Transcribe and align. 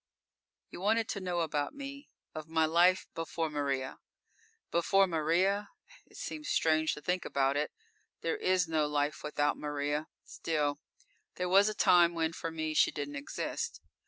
_You 0.73 0.81
wanted 0.81 1.07
to 1.09 1.19
know 1.21 1.41
about 1.41 1.75
me 1.75 2.09
of 2.33 2.47
my 2.49 2.65
life 2.65 3.05
before 3.13 3.51
Maria. 3.51 3.99
Before 4.71 5.05
Maria? 5.05 5.69
It 6.07 6.17
seems 6.17 6.49
strange 6.49 6.95
to 6.95 7.01
think 7.03 7.23
about 7.23 7.55
it. 7.55 7.71
There 8.21 8.35
is 8.37 8.67
no 8.67 8.87
life 8.87 9.21
without 9.21 9.57
Maria. 9.59 10.07
Still, 10.25 10.79
there 11.35 11.49
was 11.49 11.69
a 11.69 11.75
time 11.75 12.15
when 12.15 12.33
for 12.33 12.49
me 12.49 12.73
she 12.73 12.89
didn't 12.89 13.15
exist. 13.15 13.79